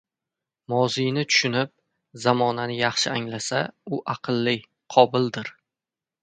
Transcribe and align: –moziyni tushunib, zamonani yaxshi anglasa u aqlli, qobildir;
–moziyni 0.73 1.25
tushunib, 1.33 1.69
zamonani 2.23 2.79
yaxshi 2.79 3.13
anglasa 3.13 3.61
u 3.95 4.01
aqlli, 4.15 4.55
qobildir; 4.97 5.55